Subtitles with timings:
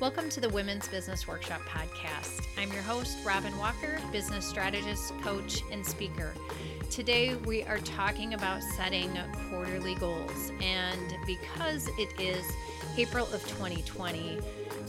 [0.00, 2.46] Welcome to the Women's Business Workshop Podcast.
[2.56, 6.32] I'm your host, Robin Walker, business strategist, coach, and speaker.
[6.88, 9.10] Today, we are talking about setting
[9.50, 10.52] quarterly goals.
[10.62, 12.50] And because it is
[12.96, 14.38] April of 2020,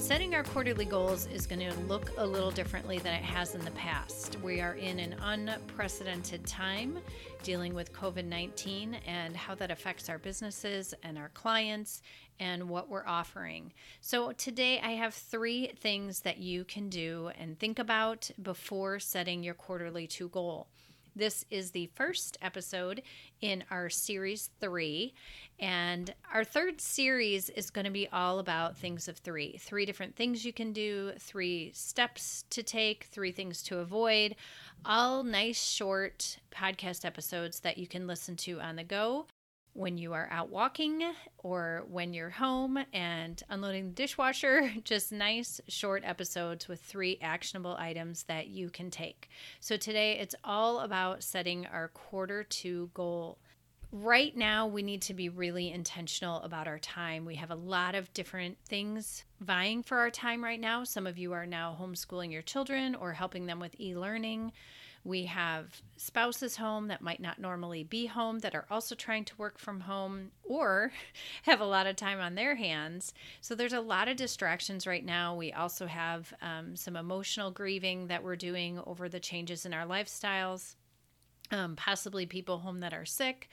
[0.02, 3.63] setting our quarterly goals is going to look a little differently than it has in
[3.63, 4.36] the past.
[4.41, 6.97] We are in an unprecedented time
[7.43, 12.01] dealing with COVID 19 and how that affects our businesses and our clients
[12.39, 13.74] and what we're offering.
[14.01, 19.43] So, today I have three things that you can do and think about before setting
[19.43, 20.68] your quarterly two goal.
[21.15, 23.01] This is the first episode
[23.42, 25.14] in our series three.
[25.60, 30.16] And our third series is going to be all about things of three three different
[30.16, 34.36] things you can do, three steps to take, three things to avoid.
[34.86, 39.25] All nice, short podcast episodes that you can listen to on the go
[39.73, 41.02] when you are out walking
[41.38, 44.72] or when you're home and unloading the dishwasher.
[44.83, 49.30] Just nice, short episodes with three actionable items that you can take.
[49.59, 53.38] So today it's all about setting our quarter two goal.
[53.94, 57.25] Right now, we need to be really intentional about our time.
[57.25, 60.85] We have a lot of different things vying for our time right now.
[60.85, 64.53] Some of you are now homeschooling your children or helping them with e learning.
[65.03, 69.35] We have spouses home that might not normally be home that are also trying to
[69.38, 70.91] work from home or
[71.44, 73.13] have a lot of time on their hands.
[73.41, 75.35] So there's a lot of distractions right now.
[75.35, 79.88] We also have um, some emotional grieving that we're doing over the changes in our
[79.88, 80.75] lifestyles,
[81.49, 83.49] um, possibly people home that are sick.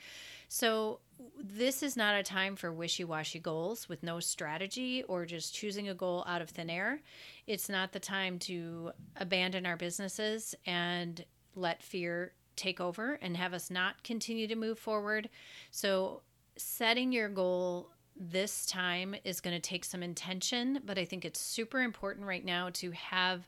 [0.51, 0.99] So,
[1.37, 5.89] this is not a time for wishy washy goals with no strategy or just choosing
[5.89, 7.01] a goal out of thin air.
[7.45, 11.23] It's not the time to abandon our businesses and
[11.59, 15.29] let fear take over and have us not continue to move forward.
[15.71, 16.21] So,
[16.57, 21.39] setting your goal this time is going to take some intention, but I think it's
[21.39, 23.47] super important right now to have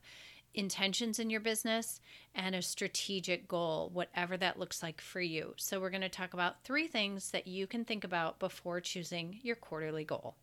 [0.53, 1.99] intentions in your business
[2.35, 5.53] and a strategic goal, whatever that looks like for you.
[5.57, 9.39] So, we're going to talk about three things that you can think about before choosing
[9.43, 10.35] your quarterly goal.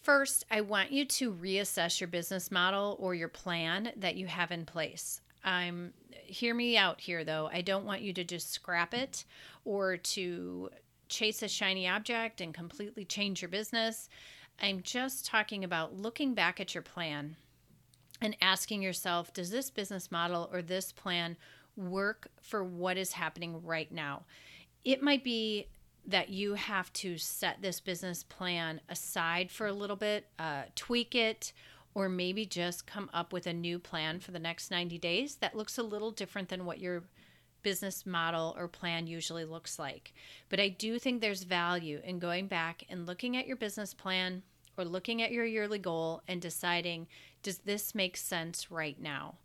[0.00, 4.50] First, I want you to reassess your business model or your plan that you have
[4.50, 5.22] in place.
[5.44, 5.92] I'm
[6.24, 7.50] hear me out here though.
[7.52, 9.24] I don't want you to just scrap it
[9.64, 10.70] or to
[11.08, 14.08] chase a shiny object and completely change your business.
[14.60, 17.36] I'm just talking about looking back at your plan
[18.20, 21.36] and asking yourself, does this business model or this plan
[21.76, 24.22] work for what is happening right now?
[24.84, 25.66] It might be
[26.06, 31.14] that you have to set this business plan aside for a little bit, uh, tweak
[31.14, 31.52] it,
[31.94, 35.54] or maybe just come up with a new plan for the next 90 days that
[35.54, 37.04] looks a little different than what your
[37.62, 40.12] business model or plan usually looks like.
[40.48, 44.42] But I do think there's value in going back and looking at your business plan
[44.76, 47.06] or looking at your yearly goal and deciding
[47.42, 49.36] does this make sense right now?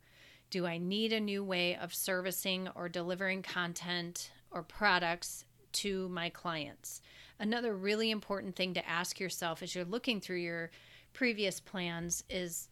[0.49, 6.29] Do I need a new way of servicing or delivering content or products to my
[6.29, 7.01] clients?
[7.39, 10.71] Another really important thing to ask yourself as you're looking through your
[11.13, 12.69] previous plans is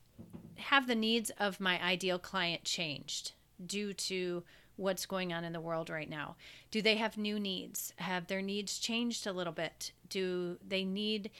[0.55, 3.33] have the needs of my ideal client changed
[3.65, 4.43] due to
[4.75, 6.35] what's going on in the world right now?
[6.71, 7.93] Do they have new needs?
[7.97, 9.91] Have their needs changed a little bit?
[10.09, 11.31] Do they need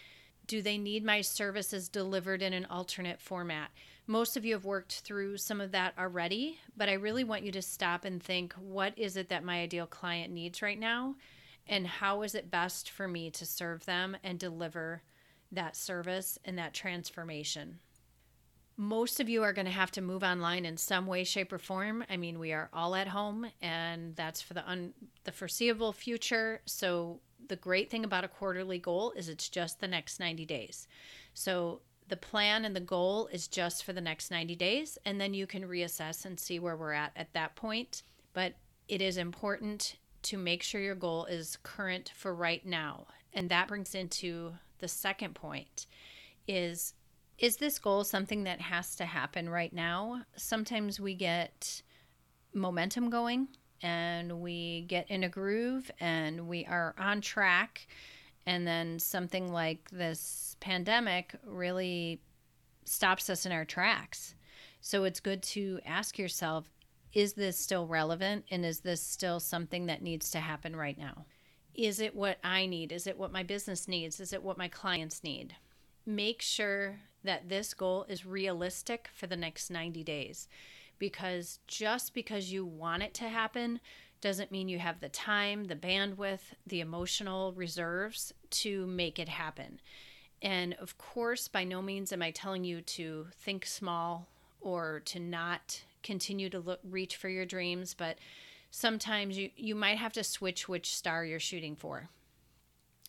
[0.47, 3.69] do they need my services delivered in an alternate format?
[4.07, 7.51] Most of you have worked through some of that already, but I really want you
[7.51, 11.15] to stop and think what is it that my ideal client needs right now?
[11.67, 15.01] And how is it best for me to serve them and deliver
[15.51, 17.79] that service and that transformation.
[18.75, 21.57] Most of you are going to have to move online in some way, shape, or
[21.57, 22.03] form.
[22.09, 24.93] I mean, we are all at home, and that's for the un-
[25.23, 26.61] the foreseeable future.
[26.65, 30.87] So the great thing about a quarterly goal is it's just the next 90 days.
[31.33, 35.33] So the plan and the goal is just for the next 90 days, and then
[35.33, 38.03] you can reassess and see where we're at at that point.
[38.33, 38.53] But
[38.87, 43.07] it is important to make sure your goal is current for right now.
[43.33, 45.87] And that brings into the second point
[46.47, 46.93] is
[47.37, 50.23] is this goal something that has to happen right now?
[50.35, 51.83] Sometimes we get
[52.53, 53.47] momentum going
[53.83, 57.87] and we get in a groove and we are on track
[58.47, 62.19] and then something like this pandemic really
[62.85, 64.33] stops us in our tracks.
[64.81, 66.65] So it's good to ask yourself
[67.13, 71.25] is this still relevant and is this still something that needs to happen right now?
[71.77, 72.91] Is it what I need?
[72.91, 74.19] Is it what my business needs?
[74.19, 75.55] Is it what my clients need?
[76.05, 80.47] Make sure that this goal is realistic for the next 90 days
[80.97, 83.79] because just because you want it to happen
[84.19, 89.79] doesn't mean you have the time, the bandwidth, the emotional reserves to make it happen.
[90.41, 94.27] And of course, by no means am I telling you to think small
[94.59, 98.17] or to not continue to look reach for your dreams, but
[98.71, 102.09] sometimes you you might have to switch which star you're shooting for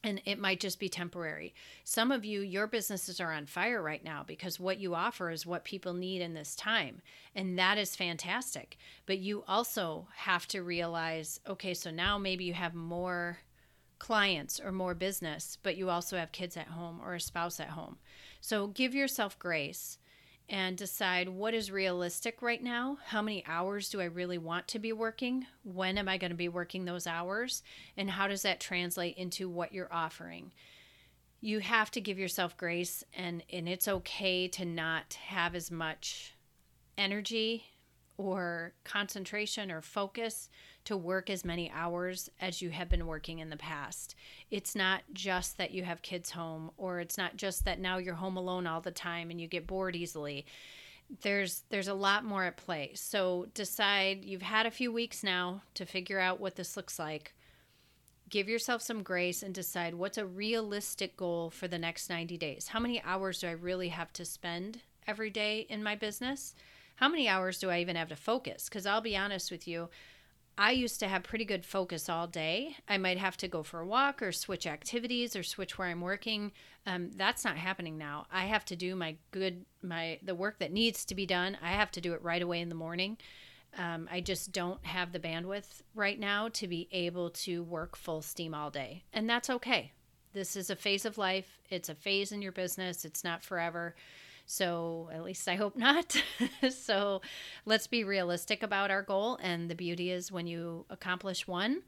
[0.05, 1.55] and it might just be temporary.
[1.83, 5.45] Some of you, your businesses are on fire right now because what you offer is
[5.45, 7.03] what people need in this time.
[7.35, 8.79] And that is fantastic.
[9.07, 13.39] But you also have to realize okay, so now maybe you have more
[13.99, 17.71] clients or more business, but you also have kids at home or a spouse at
[17.71, 17.99] home.
[18.41, 19.99] So give yourself grace
[20.49, 22.99] and decide what is realistic right now.
[23.07, 25.47] How many hours do I really want to be working?
[25.63, 27.63] When am I going to be working those hours?
[27.97, 30.53] And how does that translate into what you're offering?
[31.41, 36.35] You have to give yourself grace, and, and it's okay to not have as much
[36.97, 37.65] energy
[38.19, 40.51] or concentration or focus
[40.85, 44.17] to work as many hours as you have been working in the past.
[44.51, 48.15] It's not just that you have kids home or it's not just that now you're
[48.15, 50.45] home alone all the time and you get bored easily.
[51.23, 52.91] There's there's a lot more at play.
[52.95, 57.35] So decide you've had a few weeks now to figure out what this looks like.
[58.29, 62.69] Give yourself some grace and decide what's a realistic goal for the next 90 days.
[62.69, 66.55] How many hours do I really have to spend every day in my business?
[66.99, 68.69] How many hours do I even have to focus?
[68.69, 69.89] Because I'll be honest with you,
[70.57, 72.75] I used to have pretty good focus all day.
[72.89, 76.01] I might have to go for a walk or switch activities or switch where I'm
[76.01, 76.51] working.
[76.87, 78.27] Um, that's not happening now.
[78.33, 81.57] I have to do my good, my the work that needs to be done.
[81.63, 83.17] I have to do it right away in the morning.
[83.77, 88.23] Um, I just don't have the bandwidth right now to be able to work full
[88.23, 89.93] steam all day, and that's okay.
[90.33, 91.61] This is a phase of life.
[91.71, 93.05] It's a phase in your business.
[93.05, 93.95] It's not forever.
[94.51, 96.17] So, at least I hope not.
[96.71, 97.21] so,
[97.67, 99.39] let's be realistic about our goal.
[99.43, 101.83] And the beauty is when you accomplish one,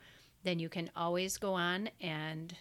[0.45, 2.55] then you can always go on and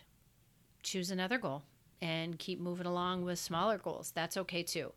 [0.84, 1.64] choose another goal
[2.02, 4.12] and keep moving along with smaller goals.
[4.16, 4.94] That's okay too.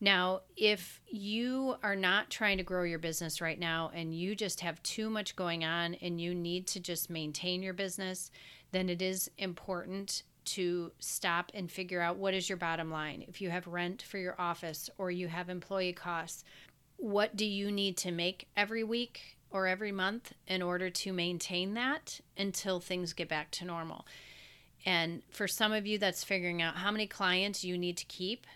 [0.00, 4.60] Now, if you are not trying to grow your business right now and you just
[4.62, 8.32] have too much going on and you need to just maintain your business,
[8.72, 13.24] then it is important to stop and figure out what is your bottom line.
[13.28, 16.44] If you have rent for your office or you have employee costs,
[16.96, 21.74] what do you need to make every week or every month in order to maintain
[21.74, 24.06] that until things get back to normal?
[24.84, 28.46] And for some of you, that's figuring out how many clients you need to keep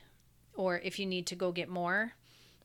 [0.54, 2.12] or if you need to go get more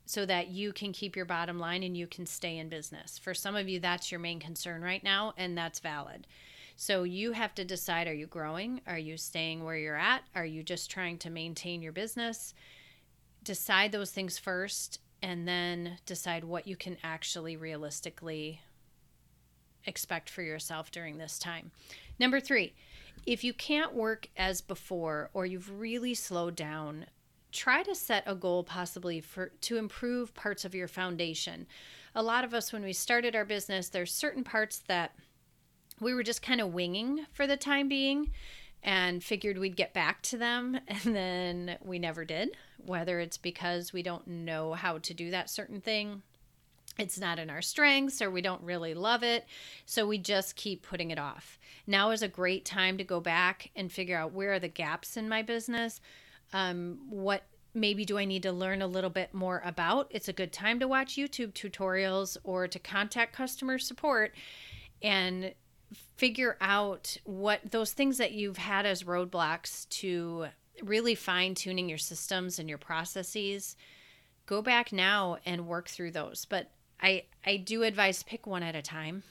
[0.05, 3.17] so that you can keep your bottom line and you can stay in business.
[3.17, 6.27] For some of you, that's your main concern right now, and that's valid.
[6.75, 8.81] So you have to decide are you growing?
[8.87, 10.23] Are you staying where you're at?
[10.35, 12.53] Are you just trying to maintain your business?
[13.43, 18.61] Decide those things first and then decide what you can actually realistically
[19.85, 21.71] expect for yourself during this time.
[22.19, 22.73] Number three,
[23.25, 27.05] if you can't work as before or you've really slowed down,
[27.51, 31.67] try to set a goal possibly for to improve parts of your foundation.
[32.15, 35.13] A lot of us when we started our business, there's certain parts that
[36.01, 38.31] we were just kind of winging for the time being
[38.83, 42.57] and figured we'd get back to them and then we never did.
[42.83, 46.23] Whether it's because we don't know how to do that certain thing
[46.97, 49.45] it's not in our strengths or we don't really love it
[49.85, 51.57] so we just keep putting it off.
[51.87, 55.17] Now is a great time to go back and figure out where are the gaps
[55.17, 56.01] in my business
[56.53, 60.07] um, what maybe do i need to learn a little bit more about?
[60.09, 64.33] It's a good time to watch youtube tutorials or to contact customer support
[65.01, 65.53] and
[66.15, 70.47] figure out what those things that you've had as roadblocks to
[70.83, 73.75] really fine tuning your systems and your processes
[74.45, 76.45] go back now and work through those.
[76.45, 76.69] But
[77.01, 79.23] i i do advise pick one at a time.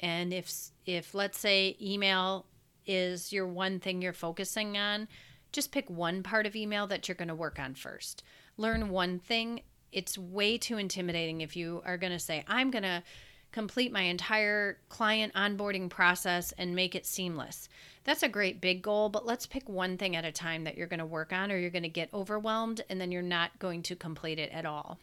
[0.00, 0.52] And if
[0.86, 2.46] if let's say email
[2.86, 5.08] is your one thing you're focusing on
[5.52, 8.22] just pick one part of email that you're going to work on first.
[8.58, 9.62] Learn one thing.
[9.92, 13.02] It's way too intimidating if you are going to say i'm going to
[13.52, 17.68] complete my entire client onboarding process and make it seamless.
[18.04, 20.86] That's a great big goal, but let's pick one thing at a time that you're
[20.86, 23.82] going to work on, or you're going to get overwhelmed and then you're not going
[23.82, 24.98] to complete it at all.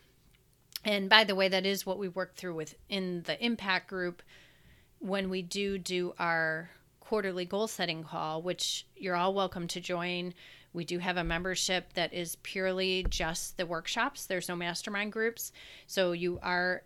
[0.83, 4.21] And by the way, that is what we work through with in the impact group
[4.99, 10.33] when we do do our quarterly goal setting call, which you're all welcome to join.
[10.73, 14.25] We do have a membership that is purely just the workshops.
[14.25, 15.51] There's no mastermind groups.
[15.87, 16.83] So you are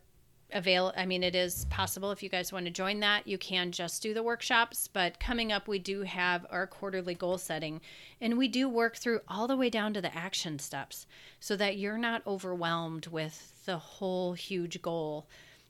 [0.53, 3.71] avail i mean it is possible if you guys want to join that you can
[3.71, 7.79] just do the workshops but coming up we do have our quarterly goal setting
[8.21, 11.05] and we do work through all the way down to the action steps
[11.39, 15.27] so that you're not overwhelmed with the whole huge goal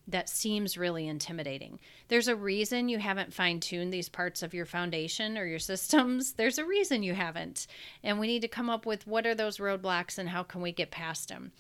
[0.10, 1.80] that seems really intimidating.
[2.08, 6.34] There's a reason you haven't fine tuned these parts of your foundation or your systems.
[6.38, 7.68] There's a reason you haven't.
[8.04, 10.72] And we need to come up with what are those roadblocks and how can we
[10.72, 11.52] get past them.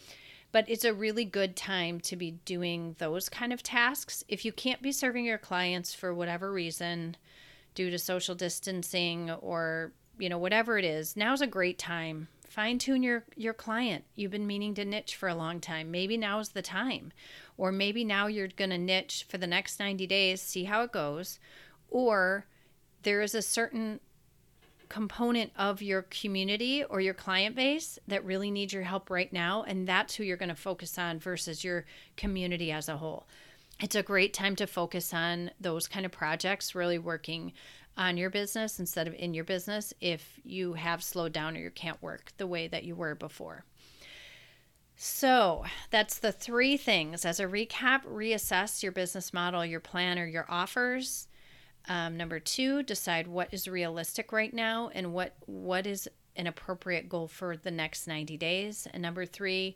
[0.51, 4.24] But it's a really good time to be doing those kind of tasks.
[4.27, 7.15] If you can't be serving your clients for whatever reason,
[7.75, 12.27] due to social distancing or, you know, whatever it is, now's a great time.
[12.50, 14.03] Fine tune your your client.
[14.15, 15.91] You've been meaning to niche for a long time.
[15.91, 17.13] Maybe now's the time.
[17.58, 20.91] Or maybe now you're going to niche for the next 90 days see how it
[20.91, 21.39] goes.
[21.89, 22.48] Or
[23.03, 24.00] there is a certain
[24.89, 29.63] component of your community or your client base that really needs your help right now
[29.63, 31.86] and that's who you're going to focus on versus your
[32.17, 33.27] community as a whole
[33.81, 37.53] it's a great time to focus on those kind of projects really working
[37.98, 41.69] on your business instead of in your business if you have slowed down or you
[41.69, 43.65] can't work the way that you were before.
[45.01, 47.24] So, that's the three things.
[47.24, 51.28] As a recap, reassess your business model, your plan, or your offers.
[51.89, 57.10] Um, number two, decide what is realistic right now and what what is an appropriate
[57.10, 58.88] goal for the next 90 days.
[58.93, 59.75] And number three,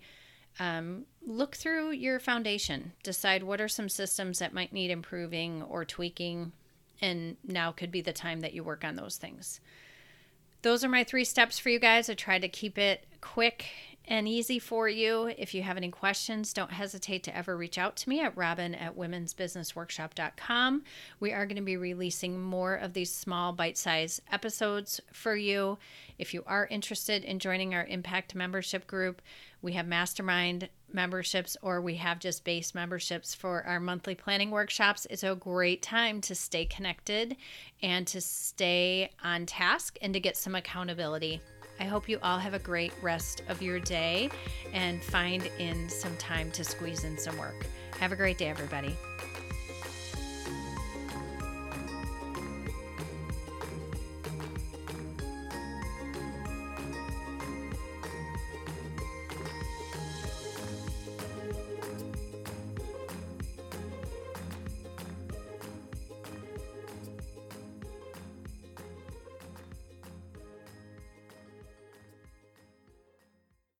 [0.60, 2.94] um, look through your foundation.
[3.04, 6.54] Decide what are some systems that might need improving or tweaking
[7.02, 9.60] and now could be the time that you work on those things.
[10.62, 12.10] Those are my three steps for you guys.
[12.10, 13.66] I tried to keep it quick
[14.08, 15.34] and easy for you.
[15.38, 18.76] If you have any questions, don't hesitate to ever reach out to me at robin
[18.76, 20.84] at womensbusinessworkshop.com.
[21.20, 25.78] We are going to be releasing more of these small bite sized episodes for you.
[26.18, 29.22] If you are interested in joining our Impact membership group,
[29.62, 35.08] we have mastermind memberships or we have just base memberships for our monthly planning workshops.
[35.10, 37.38] It's a great time to stay connected
[37.82, 41.42] and to stay on task and to get some accountability.
[41.84, 44.30] I hope you all have a great rest of your day
[44.72, 47.66] and find in some time to squeeze in some work.
[48.00, 48.96] Have a great day, everybody.